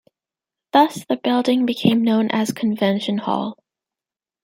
[0.73, 3.55] Thus the building became known as Convention Hall.